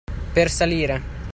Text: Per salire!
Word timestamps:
Per 0.33 0.49
salire! 0.49 0.99